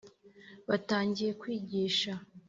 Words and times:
Batangiye 0.69 1.31
kwigisha 1.41 2.11